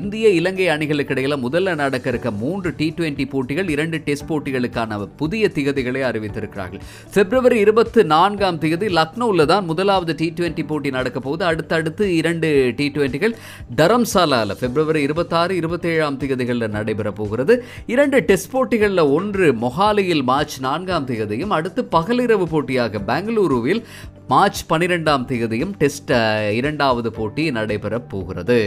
[0.00, 5.44] இந்திய இலங்கை அணிகளுக்கு இடையில முதல்ல நடக்க இருக்க மூன்று டி டுவெண்டி போட்டிகள் இரண்டு டெஸ்ட் போட்டிகளுக்கான புதிய
[5.56, 6.84] திகதிகளை அறிவித்திருக்கிறார்கள்.
[7.16, 11.44] பிப்ரவரி இருபத்தி நான்காம் தேதி லக்னோவில் தான் முதலாவது டி டுவெண்ட்டி போட்டி நடக்க போகுது.
[11.50, 13.34] அடுத்தடுத்து இரண்டு டி டுவெண்ட்டிகள்
[13.80, 17.56] தரம்சாலாவில் பிப்ரவரி இருபத்தாறு இருபத்தேழாம் தேதிகளில் நடைபெற போகிறது.
[17.94, 23.82] இரண்டு டெஸ்ட் போட்டிகளில் ஒன்று மொஹாலியில் மார்ச் நான்காம் தேதியும் அடுத்து பகலிரவு போட்டியாக பெங்களூருவில்
[24.32, 26.14] மார்ச் பன்னிரெண்டாம் தேதியும் டெஸ்ட்
[26.60, 28.60] இரண்டாவது போட்டி நடைபெற போகிறது.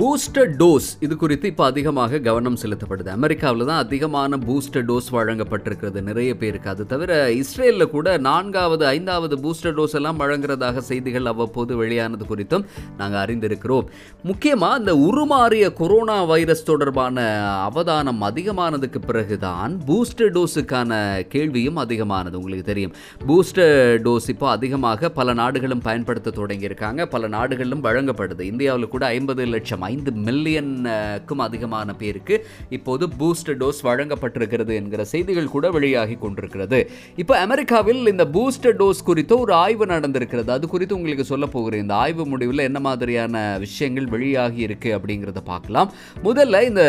[0.00, 3.08] பூஸ்டர் டோஸ் இது குறித்து இப்போ அதிகமாக கவனம் செலுத்தப்படுது.
[3.16, 6.68] அமெரிக்காவில் தான் அதிகமான பூஸ்டர் டோஸ் வழங்கப்பட்டிருக்கிறது நிறைய பேருக்கு.
[6.72, 7.10] அது தவிர
[7.40, 12.64] இஸ்ரேலில் கூட நான்காவது ஐந்தாவது பூஸ்டர் டோஸ் எல்லாம் வழங்குறதாக செய்திகள் அவ்வப்போது வெளியானது குறித்தும்
[13.00, 13.90] நாங்கள் அறிந்திருக்கிறோம்.
[14.30, 17.26] முக்கியமாக இந்த உருமாறிய கொரோனா வைரஸ் தொடர்பான
[17.66, 21.02] அவதானம் அதிகமானதுக்கு பிறகுதான் பூஸ்டர் டோஸுக்கான
[21.34, 22.38] கேள்வியும் அதிகமானது.
[22.42, 22.96] உங்களுக்கு தெரியும்.
[23.28, 23.76] பூஸ்டர்
[24.08, 27.10] டோஸ் இப்போ அதிகமாக பல நாடுகளும் பயன்படுத்த தொடங்கியிருக்காங்க.
[27.16, 28.42] பல நாடுகளிலும் வழங்கப்படுது.
[28.54, 32.36] இந்தியாவில் கூட ஐம்பது லட்சம் ஐந்து மில்லியனுக்கும் அதிகமான பேருக்கு
[32.78, 36.80] இப்போது பூஸ்டர் டோஸ் வழங்கப்பட்டிருக்கிறது என்கிற செய்திகள் கூட வெளியாகி கொண்டிருக்கிறது.
[37.22, 40.50] இப்போ அமெரிக்காவில் இந்த பூஸ்டர் டோஸ் குறித்த ஒரு ஆய்வு நடந்திருக்கிறது.
[40.56, 41.84] அது குறித்து உங்களுக்கு சொல்ல போகிறேன்.
[41.84, 45.88] இந்த ஆய்வு முடிவில் என்ன மாதிரியான விஷயங்கள் வெளியாகி இருக்கு அப்படிங்கிறத பார்க்கலாம்.
[46.26, 46.84] முதல்ல இந்த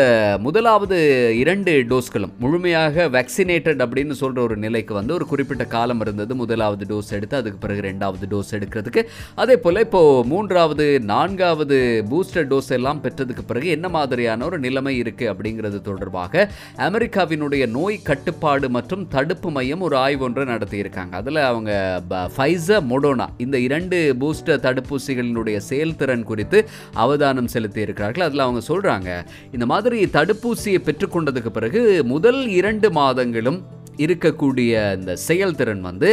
[0.46, 0.98] முதலாவது
[1.42, 6.32] இரண்டு டோஸ்களும் முழுமையாக வேக்சினேட்டட் அப்படின்னு சொல்கிற ஒரு நிலைக்கு வந்து ஒரு குறிப்பிட்ட காலம் இருந்தது.
[6.42, 9.02] முதலாவது டோஸ் எடுத்து அதுக்கு பிறகு ரெண்டாவது டோஸ் எடுக்கிறதுக்கு.
[9.42, 11.78] அதே போல் இப்போது மூன்றாவது நான்காவது
[12.10, 18.70] பூஸ்டர் டோஸ் எல்லாம் பெற்றதுக்கு பிறகு என்ன மாதிரியான ஒரு நிலைமை இருக்கு அப்படிங்கிறது தொடர்பாக அமெரிக்காவினுடைய நோய் கட்டுப்பாடு
[18.70, 21.10] மற்றும் தடுப்பு மையம் ஒரு ஆய்வு ஒன்று நடத்தியிருக்காங்க.
[21.10, 22.02] அதில் அவங்க
[22.36, 29.66] ஃபைசர் மொடோனா இந்த இரண்டு பூஸ்டர் தடுப்பூசிகளினுடைய செயல்திறன் குறித்து அவதானம் செலுத்தி இருக்கிறார்கள் அதில் அவங்க சொல்கிறாங்க இந்த
[29.66, 36.08] மாதிரி தடுப்பூசியை பெற்றுக்கொண்டதுக்கு பிறகு முதல் இரண்டு மாதங்களும் இருக்கக்கூடிய இந்த செயல்திறன் வந்து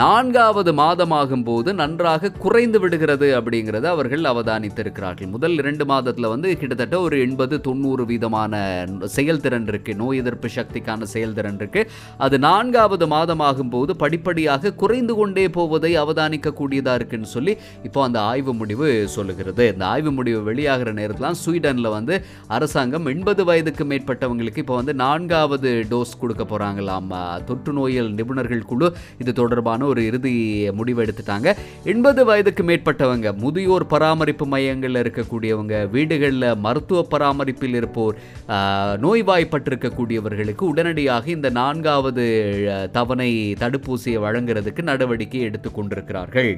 [0.00, 5.30] நான்காவது மாதமாகும் போது நன்றாக குறைந்து விடுகிறது அப்படிங்கிறத அவர்கள் அவதானித்திருக்கிறார்கள்.
[5.34, 8.52] முதல் இரண்டு மாதத்தில் வந்து கிட்டத்தட்ட ஒரு எண்பது தொண்ணூறு வீதமான
[9.16, 9.94] செயல்திறன் இருக்கு.
[9.94, 11.82] நோய் எதிர்ப்பு சக்திக்கான செயல்திறன் இருக்கு.
[12.18, 18.88] அது நான்காவது மாதமாகும் போது படிப்படியாக குறைந்து கொண்டே போவதை அவதானிக்கக்கூடியதாக இருக்குன்னு சொல்லி இப்போ அந்த ஆய்வு முடிவு
[19.16, 19.66] சொல்லுகிறது.
[19.72, 22.14] இந்த ஆய்வு முடிவு வெளியாகிற நேரத்தில் ஸ்வீடனில் வந்து
[22.56, 27.10] அரசாங்கம் எண்பது வயதுக்கு மேற்பட்டவங்களுக்கு இப்போ வந்து நான்காவது டோஸ் கொடுக்க போறாங்களாம்
[27.44, 30.34] தொற்று நோயல் நிபுணர்கள் குழு இது தொடர்பான ஒரு இறுதி
[30.72, 31.48] முடிவு எடுத்துட்டாங்க.
[31.84, 38.16] எண்பது வயதுக்கு மேற்பட்டவங்க முதியோர் பராமரிப்பு மையங்களில் இருக்கக்கூடியவங்க வீடுகளில் மருத்துவ பராமரிப்பில் இருப்போர்
[38.48, 42.24] ஆஹ், நோய்வாய்ப்பட்டிருக்கக்கூடியவர்களுக்கு உடனடியாக இந்த நான்காவது
[42.92, 46.52] தவணை தடுப்பூசியை வழங்குறதுக்கு நடவடிக்கை எடுத்துக் கொண்டிருக்கிறார்கள்.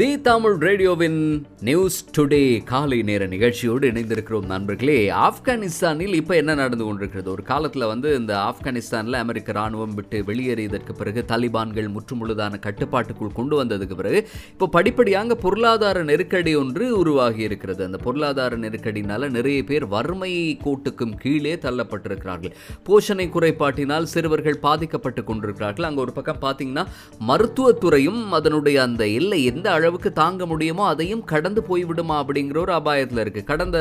[0.00, 1.16] தி தமிழ் ரேடியோவின்
[1.60, 5.08] நியூஸ் டுடே காலை நேர நிகழ்ச்சியோடு இணைந்திருக்கிறோம் நண்பர்களே.
[5.26, 7.28] ஆப்கானிஸ்தானில் இப்போ என்ன நடந்து கொண்டிருக்கிறது?
[7.30, 13.98] ஒரு காலத்தில் வந்து இந்த ஆப்கானிஸ்தானில் அமெரிக்க ராணுவம் விட்டு வெளியேறியதற்கு பிறகு தாலிபான்கள் முற்றுமுழுதான கட்டுப்பாட்டுக்குள் கொண்டு வந்ததுக்கு
[14.00, 14.20] பிறகு
[14.52, 17.84] இப்போ படிப்படியாக பொருளாதார நெருக்கடி ஒன்று உருவாகி இருக்கிறது.
[17.84, 20.32] அந்த பொருளாதார நெருக்கடினால நிறைய பேர் வறுமை
[20.64, 22.54] கோட்டுக்கும் கீழே தள்ளப்பட்டிருக்கிறார்கள்.
[22.88, 25.88] போஷணை குறைபாட்டினால் சிறுவர்கள் பாதிக்கப்பட்டு கொண்டிருக்கிறார்கள்.
[25.90, 26.86] அங்கே ஒரு பக்கம் பார்த்தீங்கன்னா
[27.32, 33.42] மருத்துவத்துறையும் அதனுடைய அந்த எல்லை எந்த அளவுக்கு தாங்க முடியுமோ அதையும் கடந்து போய்விடுமா அப்படிங்கிற ஒரு அபாயத்தில் இருக்கு.
[33.44, 33.78] கடந்த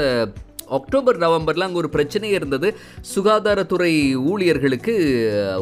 [0.77, 2.67] அக்டோபர் நவம்பர்ல அங்கே ஒரு பிரச்சனை இருந்தது.
[3.13, 3.91] சுகாதாரத்துறை
[4.31, 4.93] ஊழியர்களுக்கு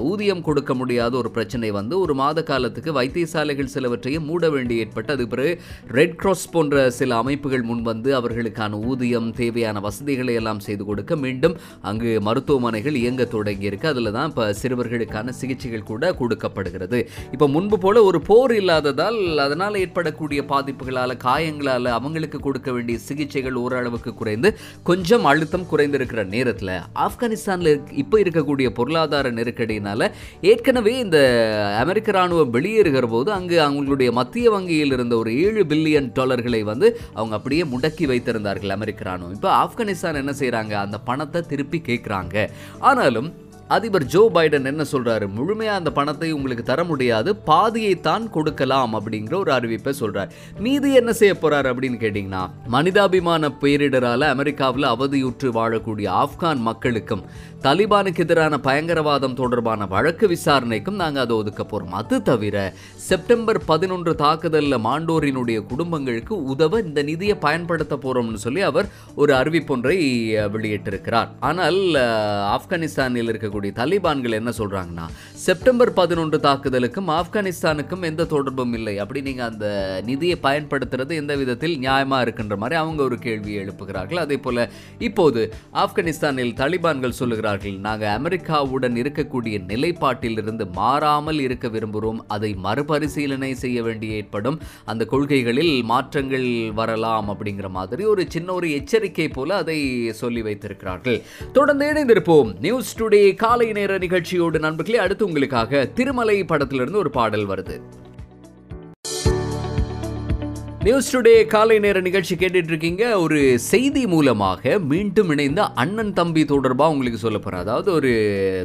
[0.09, 5.13] ஊதியம் கொடுக்க முடியாத ஒரு பிரச்சனை வந்து ஒரு மாத காலத்துக்கு வைத்தியசாலைகள் சிலவற்றையும் மூட வேண்டி ஏற்பட்டு.
[5.17, 5.53] அது பிறகு
[5.97, 11.55] ரெட் கிராஸ் போன்ற சில அமைப்புகள் முன்வந்து அவர்களுக்கான ஊதியம் தேவையான வசதிகளை எல்லாம் செய்து கொடுக்க மீண்டும்
[11.91, 13.91] அங்கு மருத்துவமனைகள் இயங்க தொடங்கியிருக்கு.
[13.93, 16.99] அதில் தான் இப்போ சிறுவர்களுக்கான சிகிச்சைகள் கூட கொடுக்கப்படுகிறது.
[17.35, 24.13] இப்போ முன்பு போல ஒரு போர் இல்லாததால் அதனால் ஏற்படக்கூடிய பாதிப்புகளால் காயங்களால் அவங்களுக்கு கொடுக்க வேண்டிய சிகிச்சைகள் ஓரளவுக்கு
[24.21, 24.49] குறைந்து
[24.89, 26.71] கொஞ்சம் கொஞ்சம் அழுத்தம் குறைந்திருக்கிற நேரத்தில்
[27.03, 30.05] ஆப்கானிஸ்தானில் இப்போ இருக்கக்கூடிய பொருளாதார நெருக்கடியினால்
[30.41, 31.17] ஏற்கனவே இந்த
[31.81, 37.35] அமெரிக்க ராணுவம் வெளியேறுகிற போது அங்கு அவங்களுடைய மத்திய வங்கியில் இருந்த ஒரு ஏழு பில்லியன் டாலர்களை வந்து அவங்க
[37.35, 39.35] அப்படியே முடக்கி வைத்திருந்தார்கள் அமெரிக்க ராணுவம்.
[39.37, 42.47] இப்போ ஆப்கானிஸ்தான் என்ன செய்கிறாங்க அந்த பணத்தை திருப்பி கேட்குறாங்க.
[42.79, 43.29] ஆனாலும்
[43.67, 45.25] அதிபர் ஜோ பைடன் என்ன சொல்றாரு?
[45.37, 50.29] முழுமையா அந்த பணத்தை உங்களுக்கு தர முடியாது பாதியை தான் கொடுக்கலாம் அப்படிங்கிற ஒரு அறிவிப்பை சொல்றாரு.
[50.59, 57.25] மீதி என்ன செய்ய போறாரு அப்படின்னு கேட்டீங்கன்னா மனிதாபிமான பேரிடரால அமெரிக்காவில் அவதியுற்று வாழக்கூடிய ஆப்கான் மக்களுக்கும்
[57.63, 61.95] தலிபானுக்கு எதிரான பயங்கரவாதம் தொடர்பான வழக்கு விசாரணைக்கும் நாங்கள் அதை ஒதுக்க போறோம்.
[61.99, 62.73] அது தவிர
[63.07, 68.87] செப்டம்பர் பதினொன்று தாக்குதலில் மாண்டோரினுடைய குடும்பங்களுக்கு உதவ இந்த நிதியை பயன்படுத்த போறோம்னு சொல்லி அவர்
[69.21, 69.95] ஒரு அறிவிப்பொன்றை
[70.55, 71.29] வெளியிட்டிருக்கிறார்.
[71.49, 71.79] ஆனால்
[72.55, 75.05] ஆப்கானிஸ்தானில் இருக்கக்கூடிய தலிபான்கள் என்ன சொல்றாங்கன்னா
[75.47, 78.93] செப்டம்பர் பதினொன்று தாக்குதலுக்கும் ஆப்கானிஸ்தானுக்கும் எந்த தொடர்பும் இல்லை.
[79.03, 79.67] அப்படி நீங்கள் அந்த
[80.05, 84.19] நிதியை பயன்படுத்துறது எந்த விதத்தில் நியாயமாக இருக்கின்ற மாதிரி அவங்க ஒரு கேள்வியை எழுப்புகிறார்கள்.
[84.23, 84.61] அதே போல்
[85.07, 85.41] இப்போது
[85.83, 92.19] ஆப்கானிஸ்தானில் தலிபான்கள் சொல்லுகிறார்கள் நாங்கள் அமெரிக்காவுடன் இருக்கக்கூடிய நிலைப்பாட்டில் இருந்து மாறாமல் இருக்க விரும்புகிறோம்.
[92.37, 94.59] அதை மறுபரிசீலனை செய்ய வேண்டிய ஏற்படும்.
[94.85, 96.49] அந்த கொள்கைகளில் மாற்றங்கள்
[96.81, 97.31] வரலாம்.
[97.35, 99.77] அப்படிங்கிற மாதிரி ஒரு சின்ன ஒரு எச்சரிக்கை போல அதை
[100.23, 101.21] சொல்லி வைத்திருக்கிறார்கள்.
[101.59, 102.51] தொடர்ந்து இணைந்திருப்போம்.
[102.67, 107.75] நியூஸ் டுடே காலை நேர நிகழ்ச்சியோடு நண்பர்களே அடுத்து உங்களுக்காக திருமலை படத்திலிருந்து ஒரு பாடல் வருது.
[110.85, 113.03] நியூஸ் டுடே காலை நேர நிகழ்ச்சி கேட்டுட்டு இருக்கீங்க.
[113.19, 118.11] ஒரு செய்தி மூலமாக மீண்டும் இணைந்த அண்ணன் தம்பி தொடர்பாக உங்களுக்கு சொல்ல போகிறேன் அதாவது ஒரு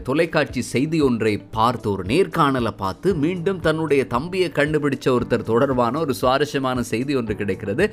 [0.09, 6.83] தொலைக்காட்சி செய்தி ஒன்றை பார்த்து ஒரு நேர்காணலை பார்த்து மீண்டும் தன்னுடைய தம்பியை கண்டுபிடிச்ச ஒருத்தர் தொடர்பான ஒரு சுவாரஸ்யமான
[6.93, 7.87] செய்தி ஒன்று கிடைக்கிறது.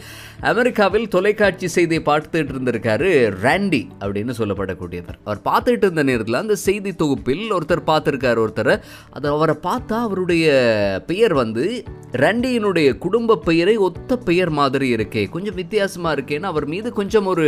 [0.52, 3.10] அமெரிக்காவில் தொலைக்காட்சி செய்தியை பார்த்துட்டு இருந்திருக்காரு
[3.46, 5.20] ராண்டி அப்படின்னு சொல்லப்படக்கூடியவர்.
[5.24, 8.78] அவர் பார்த்துட்டு இருந்த நேரத்தில் அந்த செய்தி தொகுப்பில் ஒருத்தர் பார்த்துருக்காரு ஒருத்தரை.
[9.10, 10.46] அது அவரை பார்த்தா அவருடைய
[11.08, 11.66] பெயர் வந்து
[12.26, 17.46] ரண்டியினுடைய குடும்ப பெயரை ஒத்து பெயர் மாதிரி இருக்கே கொஞ்சம் வித்தியாசமாக இருக்கேன்னு அவர் மீது கொஞ்சம் ஒரு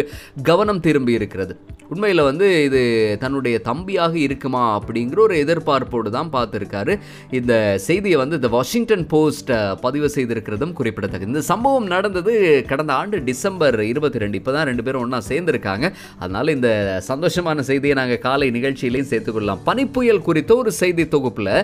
[0.49, 1.55] கவனம் திரும்பி இருக்கிறது.
[1.93, 2.81] உண்மையில் வந்து இது
[3.21, 6.93] தன்னுடைய தம்பியாக இருக்குமா அப்படிங்கிற ஒரு எதிர்பார்ப்போடு தான் பார்த்துருக்காரு.
[7.39, 7.53] இந்த
[7.87, 9.51] செய்தியை வந்து இந்த வாஷிங்டன் போஸ்ட்
[9.85, 11.31] பதிவு செய்திருக்கிறதும் குறிப்பிடத்தக்கது.
[11.33, 12.33] இந்த சம்பவம் நடந்தது
[12.71, 15.87] கடந்த ஆண்டு டிசம்பர் இருபத்தி ரெண்டு இப்போ தான் ரெண்டு பேரும் ஒன்றா சேர்ந்துருக்காங்க.
[16.19, 16.69] அதனால் இந்த
[17.11, 21.55] சந்தோஷமான செய்தியை நாங்கள் காலை நிகழ்ச்சியிலையும் சேர்த்துக்கொள்ளலாம் பனிப்புயல் குறித்த ஒரு செய்தி தொகுப்பில்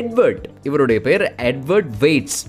[0.00, 2.42] எட்வர்ட் இவருடைய பெயர் எட்வர்ட் வெயிட்ஸ்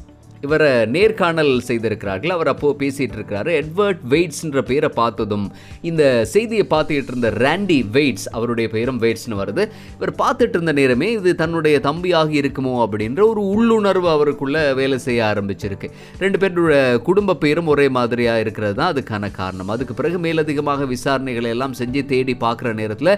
[0.45, 2.34] இவரை நேர்காணல் செய்திருக்கிறார்கள்.
[2.36, 5.45] அவர் அப்போது பேசிகிட்டு இருக்கிறாரு எட்வர்ட் வெயிட்ஸ்ன்ற பேரை பார்த்ததும்
[5.89, 6.03] இந்த
[6.34, 9.65] செய்தியை பார்த்துக்கிட்டு இருந்த ராண்டி வெயிட்ஸ் அவருடைய பெயரும் வெயிட்ஸ்னு வருது.
[9.97, 15.89] இவர் பார்த்துட்டு இருந்த நேரமே இது தன்னுடைய தம்பியாக இருக்குமோ அப்படின்ற ஒரு உள்ளுணர்வு அவருக்குள்ளே வேலை செய்ய ஆரம்பிச்சிருக்கு.
[16.23, 19.71] ரெண்டு பேருடைய குடும்ப பெயரும் ஒரே மாதிரியாக இருக்கிறது தான் அதுக்கான காரணம்.
[19.75, 23.13] அதுக்கு பிறகு மேலதிகமாக விசாரணைகளை எல்லாம் செஞ்சு தேடி பார்க்குற நேரத்தில்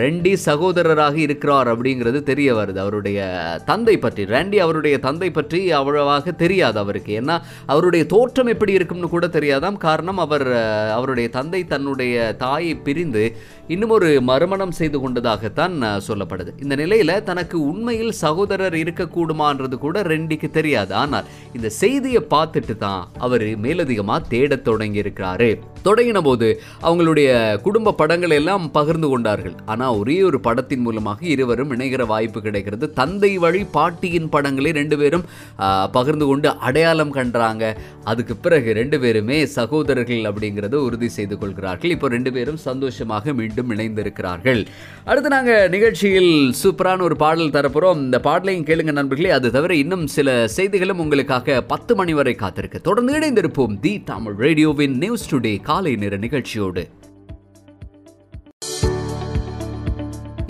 [0.00, 2.78] ரெண்டி சகோதரராக இருக்கிறார் அப்படிங்கிறது தெரிய வருது.
[2.84, 3.18] அவருடைய
[3.70, 7.12] தந்தை பற்றி ராண்டி அவருடைய தந்தை பற்றி அவ்வளவாக தெரியாது அவருக்கு.
[7.20, 9.76] ஏன்னா அவருடைய தோற்றம் எப்படி இருக்கும்னு கூட தெரியாதாம்.
[9.76, 10.46] காரணம் அவர்
[10.90, 13.24] அவருடைய தந்தை தன்னுடைய தாயை பிரிந்து
[13.74, 15.72] இன்னும் ஒரு மறுமணம் செய்து கொண்டதாகத்தான்
[16.08, 16.50] சொல்லப்படுது.
[16.64, 20.92] இந்த நிலையில தனக்கு உண்மையில் சகோதரர் இருக்கக்கூடுமான்றது கூட ரெண்டிக்கு தெரியாது.
[21.02, 21.26] ஆனால்
[21.56, 25.50] இந்த செய்தியை பார்த்துட்டு தான் அவர் மேலதிகமாக தேடத் தொடங்கி இருக்கிறாரு
[25.88, 26.46] தொடங்கின போது
[26.88, 27.30] அவங்களுடைய
[27.64, 29.56] குடும்ப படங்களை எல்லாம் பகிர்ந்து கொண்டார்கள்.
[29.72, 32.86] ஆனால் ஒரே ஒரு படத்தின் மூலமாக இருவரும் இணைகிற வாய்ப்பு கிடைக்கிறது.
[33.00, 35.26] தந்தை வழி பாட்டியின் படங்களை ரெண்டு பேரும்
[35.96, 37.64] பகிர்ந்து கொண்டு அடையாளம் கண்டாங்க.
[38.12, 41.94] அதுக்கு பிறகு ரெண்டு பேருமே சகோதரர்கள் அப்படிங்கிறத உறுதி செய்து கொள்கிறார்கள்.
[41.96, 44.66] இப்போ ரெண்டு பேரும் சந்தோஷமாக மீண்டும் மீண்டும் இணைந்திருக்கிறார்கள்.
[45.04, 49.30] அடுத்து நாங்கள் நிகழ்ச்சியில் சூப்பரான ஒரு பாடல் தரப்போகிறோம் இந்த பாடலையும் கேளுங்க நண்பர்களே.
[49.30, 52.80] அது தவிர இன்னும் சில செய்திகளும் உங்களுக்காக பத்து மணி வரை காத்திருக்கு.
[52.80, 56.88] தொடர்ந்து இணைந்திருப்போம் தி தமிழ் ரேடியோவின் நியூஸ் டுடே காலை நேர நிகழ்ச்சியோடு.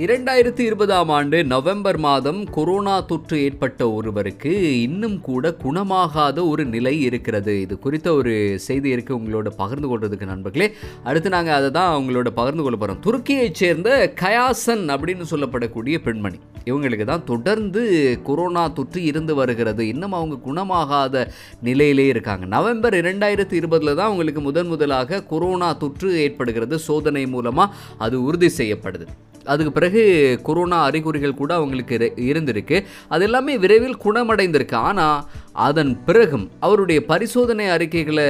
[0.05, 7.61] இரண்டாயிரத்தி இருபதாம் ஆண்டு நவம்பர் மாதம் கொரோனா தொற்று ஏற்பட்ட ஒருவருக்கு இன்னும் கூட குணமாகாத ஒரு நிலை இருக்கிறது.
[7.61, 10.73] இது குறித்த ஒரு செய்தி இருக்கு உங்களோட பகிர்ந்து கொள்றதுக்கு நண்பர்களே.
[11.05, 16.39] அடுத்து நாங்கள் அதை தான் உங்களோட பகிர்ந்து கொள்ள போகிறோம் துருக்கியைச் சேர்ந்த கயாசன் அப்படின்னு சொல்லப்படக்கூடிய பெண்மணி.
[16.65, 17.85] இவங்களுக்கு தான் தொடர்ந்து
[18.23, 19.89] கொரோனா தொற்று இருந்து வருகிறது.
[19.89, 21.27] இன்னும் அவங்க குணமாகாத
[21.63, 22.47] நிலையிலே இருக்காங்க.
[22.47, 26.79] நவம்பர் இரண்டாயிரத்தி இருபதில் தான் அவங்களுக்கு முதன் முதலாக கொரோனா தொற்று ஏற்படுகிறது.
[26.79, 29.07] சோதனை மூலமாக அது உறுதி செய்யப்படுது.
[29.47, 32.85] அதுக்கு பிறகு கொரோனா அறிகுறிகள் கூட அவங்களுக்கு இரு- இருந்திருக்கு.
[33.09, 34.75] அது எல்லாமே விரைவில் குணமடைந்திருக்கு.
[34.75, 35.25] ஆனால்
[35.65, 38.29] அதன் பிறகும் அவருடைய பரிசோதனை அறிக்கைகளை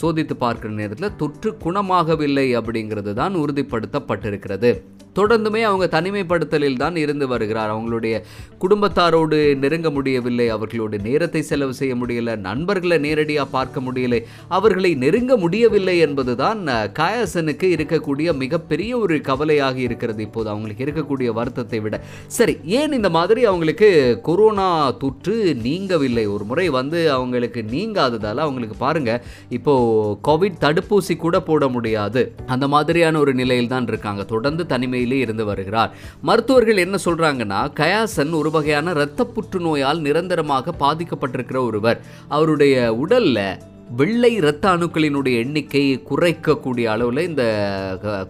[0.00, 4.72] சோதித்து பார்க்கிற நேரத்தில் தொற்று குணமாகவில்லை அப்படிங்கிறது தான் உறுதிப்படுத்தப்பட்டிருக்கிறது.
[5.18, 7.70] தொடர்ந்துமே அவங்க தனிமைப்படுத்தலில் தான் இருந்து வருகிறார்.
[7.74, 8.14] அவங்களுடைய
[8.62, 15.98] குடும்பத்தாரோடு நெருங்க முடியவில்லை அவர்களோடு நேரத்தை செலவு செய்ய முடியல நண்பர்களை நேரடியாக பார்க்க முடியலை அவர்களை நெருங்க முடியவில்லை
[15.98, 20.22] என்பதுதான் தான் காயாசனுக்கு இருக்கக்கூடிய மிகப்பெரிய ஒரு கவலையாக இருக்கிறது.
[20.22, 22.00] இப்போது அவங்களுக்கு இருக்கக்கூடிய வருத்தத்தை விட.
[22.26, 26.26] சரி ஏன் இந்த மாதிரி அவங்களுக்கு கொரோனா தொற்று நீங்கவில்லை?
[26.36, 29.12] ஒரு முறை வந்து அவங்களுக்கு நீங்காததால் அவங்களுக்கு பாருங்க
[29.58, 32.22] இப்போது கோவிட் தடுப்பூசி கூட போட முடியாது.
[32.46, 34.22] அந்த மாதிரியான ஒரு நிலையில் தான் இருக்காங்க.
[34.34, 35.92] தொடர்ந்து தனிமையிலே இருந்து வருகிறார்.
[36.22, 42.00] மருத்துவர்கள் என்ன சொல்கிறாங்கன்னா கயாசன் ஒரு வகையான இரத்த புற்றுநோயால் நிரந்தரமாக பாதிக்கப்பட்டிருக்கிற ஒருவர்.
[42.28, 43.44] அவருடைய உடலில்
[43.96, 47.44] வெள்ளை இரத்த அணுக்களினுடைய எண்ணிக்கை குறைக்கக்கூடிய அளவில் இந்த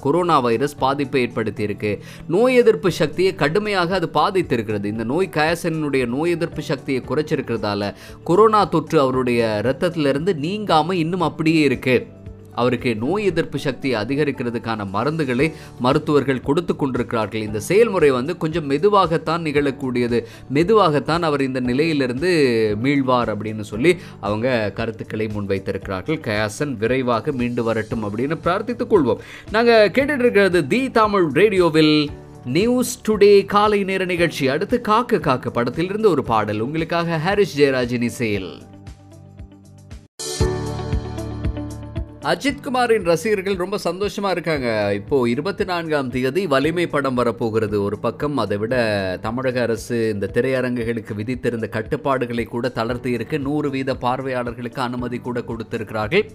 [0.01, 1.99] கொரோனா வைரஸ் பாதிப்பை ஏற்படுத்தியிருக்கு.
[2.29, 4.85] நோய் எதிர்ப்பு சக்தியை கடுமையாக அது பாதித்திருக்கிறது.
[4.85, 7.95] இந்த நோய் கயசனுடைய நோய் எதிர்ப்பு சக்தியை குறைச்சிருக்கிறதால
[8.25, 12.07] கொரோனா தொற்று அவருடைய இரத்தத்திலிருந்து நீங்காமல் இன்னும் அப்படியே இருக்குது
[12.55, 17.41] அவருக்கு நோய் எதிர்ப்பு சக்தியை அதிகரிக்கிறதுக்கான மருந்துகளை மருத்துவர்கள் கொடுத்து கொண்டிருக்கிறார்கள்.
[17.41, 20.25] இந்த செயல்முறை வந்து கொஞ்சம் மெதுவாகத்தான் நிகழக்கூடியது.
[20.55, 22.31] மெதுவாகத்தான் அவர் இந்த நிலையிலிருந்து
[22.83, 26.21] மீழ்வார் அப்படின்னு சொல்லி அவங்க கருத்துக்களை முன்வைத்திருக்கிறார்கள்.
[26.21, 29.19] கயாசன் விரைவாக மீண்டு வரட்டும் அப்படின்னு பிரார்த்தித்துக் கொள்வோம்.
[29.51, 32.11] நாங்கள் கேட்டுட்டு இருக்கிறது தி தமிழ் ரேடியோவில்
[32.45, 34.49] நியூஸ் டுடே காலை நேர நிகழ்ச்சி.
[34.49, 36.61] அடுத்து காக்க காக்க படத்திலிருந்து ஒரு பாடல்.
[36.61, 38.63] உங்களுக்காக ஹாரிஸ் ஜெயராஜின் இசையில்.
[42.29, 44.69] அஜித்குமாரின் ரசிகர்கள் ரொம்ப சந்தோஷமா இருக்காங்க.
[44.95, 47.77] இப்போ இருபத்தி நான்காம் தேதி வலிமை படம் வரப்போகிறது.
[47.83, 48.75] ஒரு பக்கம் அதை விட
[49.23, 56.27] தமிழக அரசு இந்த திரையரங்குகளுக்கு விதித்திருந்த கட்டுப்பாடுகளை கூட தளர்த்தி இருக்கு நூறு வீத பார்வையாளர்களுக்கு அனுமதி கூட கொடுத்திருக்கிறார்கள்.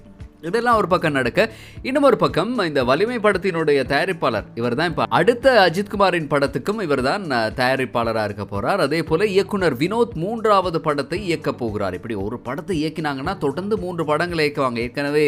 [0.49, 1.41] இதெல்லாம் ஒரு பக்கம் நடக்க
[1.87, 7.23] இன்னும் ஒரு பக்கம் இந்த வலிமை படத்தினுடைய தயாரிப்பாளர் இவர் தான் இப்போ அடுத்த அஜித்குமாரின் படத்துக்கும் இவர் தான்
[7.59, 8.81] தயாரிப்பாளராக இருக்க போறார்.
[8.85, 11.95] அதே போல இயக்குனர் வினோத் மூன்றாவது படத்தை இயக்க போகிறார்.
[11.99, 14.79] இப்படி ஒரு படத்தை இயக்கினாங்கன்னா தொடர்ந்து மூன்று படங்களை இயக்குவாங்க.
[14.87, 15.25] ஏற்கனவே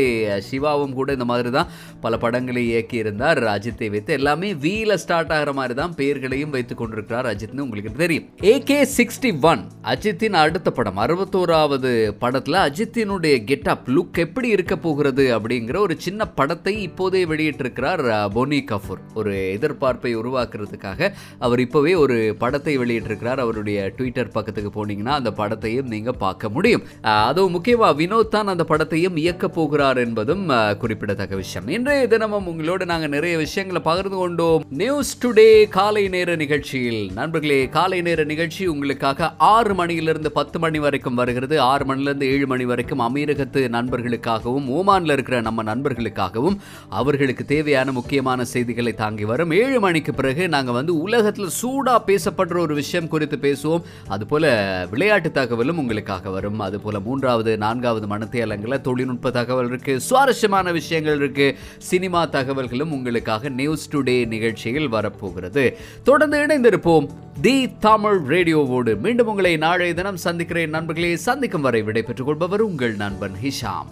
[0.50, 1.72] சிவாவும் கூட இந்த மாதிரி தான்
[2.06, 7.30] பல படங்களை இயக்கி இருந்தார் அஜித்தை வைத்து எல்லாமே வீல ஸ்டார்ட் ஆகிற மாதிரி தான் பெயர்களையும் வைத்துக் கொண்டிருக்கிறார்
[7.34, 8.28] அஜித்னு உங்களுக்கு தெரியும்.
[8.54, 11.92] ஏகே சிக்ஸ்டி ஒன் அஜித்தின் அடுத்த படம் அறுபத்தோராவது
[12.24, 19.02] படத்துல அஜித்தினுடைய கெட்டப் லுக் எப்படி இருக்க போகிறது அப்படிங்கிற ஒரு சின்ன படத்தை இப்போதே வெளியிட்டிருக்கிறார் போனி கபூர்.
[19.14, 23.44] ஒரு எதிர்பார்ப்பை உருவாக்குறதுக்காக அவர் இப்போவே ஒரு படத்தை வெளியிட்டிருக்கிறார்.
[23.46, 26.84] அவருடைய ட்விட்டர் பக்கத்துக்கு போனீங்கன்னா அந்த படத்தையும் நீங்க பார்க்க முடியும்.
[27.02, 30.46] அதுவும் முக்கியமா வினோத் தான் அந்த படத்தையும் இயக்க போகிறார் என்பதும்
[30.80, 31.68] குறிப்பிடத்தக்க விஷயம்.
[31.68, 34.66] இன்றைய தினமும் உங்களோடு நாங்க நிறைய விஷயங்களை பகிர்ந்து கொண்டோம்.
[34.70, 37.12] நியூஸ் டுடே காலை நேர நிகழ்ச்சியில்.
[37.14, 41.60] நண்பர்களே காலை நேர நிகழ்ச்சி உங்களுக்காக ஆறு மணியிலிருந்து பத்து மணி வரைக்கும் வருகிறது.
[41.62, 46.58] ஆறு மணிலிருந்து ஏழு மணி வரைக்கும் அமீரகத்து நண்பர்களுக்காகவும் ஓமானில் இருக்கிற நம்ம நண்பர்களுக்காகவும்
[46.90, 49.52] அவர்களுக்கு தேவையான முக்கியமான செய்திகளை தாங்கி வரும்.
[49.52, 53.84] ஏழு மணிக்கு பிறகு நாங்க வந்து உலகத்தில் சூடா பேசப்படுற ஒரு விஷயம் குறித்து பேசுவோம்.
[54.08, 54.48] அதுபோல்
[54.90, 56.60] விளையாட்டு தகவலும் உங்களுக்காக வரும்.
[56.60, 61.58] அதுபோல் மூன்றாவது நான்காவது மனத்தியலங்களில் தொழில்நுட்ப தகவல் இருக்கு சுவாரஸ்யமான விஷயங்கள் இருக்கு.
[61.78, 65.78] சினிமா தகவல்களும் உங்களுக்காக நியூஸ் டுடே நிகழ்ச்சியில் வரப்போகிறது.
[66.04, 67.08] தொடர்ந்து இணைந்திருப்போம்.
[67.42, 69.00] தி தமிழ் ரேடியோவோடு.
[69.00, 71.16] மீண்டும் உங்களை நாளைய தினம் சந்திக்கிறேன் நண்பர்களே.
[71.16, 73.90] சந்திக்கும் வரை விடைபெற்றுக் கொள்பவர் உங்கள் நண்பன் ஹிஷாம்.